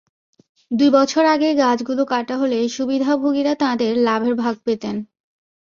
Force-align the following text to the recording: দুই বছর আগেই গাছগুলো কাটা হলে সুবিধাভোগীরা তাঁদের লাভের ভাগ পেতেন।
দুই 0.71 0.89
বছর 0.89 1.23
আগেই 1.25 1.55
গাছগুলো 1.55 2.03
কাটা 2.05 2.35
হলে 2.37 2.59
সুবিধাভোগীরা 2.67 3.53
তাঁদের 3.55 3.93
লাভের 3.97 4.35
ভাগ 4.35 4.55
পেতেন। 4.65 4.95